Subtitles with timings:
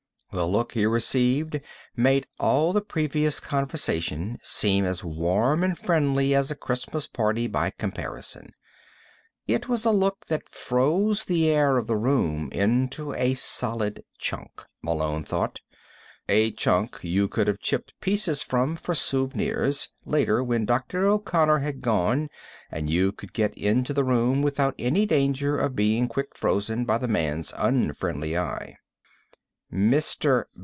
[0.33, 1.59] The look he received
[1.93, 7.69] made all the previous conversation seem as warm and friendly as a Christmas party by
[7.71, 8.53] comparison.
[9.45, 14.63] It was a look that froze the air of the room into a solid chunk,
[14.81, 15.59] Malone thought,
[16.29, 21.05] a chunk you could have chipped pieces from, for souvenirs, later, when Dr.
[21.07, 22.29] O'Connor had gone
[22.71, 26.97] and you could get into the room without any danger of being quick frozen by
[26.97, 28.77] the man's unfriendly eye.
[29.73, 30.43] "Mr.